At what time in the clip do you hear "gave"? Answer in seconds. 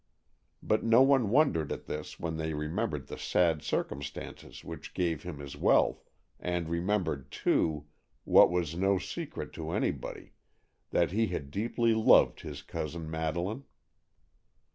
4.95-5.21